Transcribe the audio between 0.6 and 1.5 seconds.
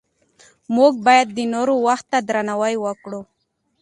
موږ باید د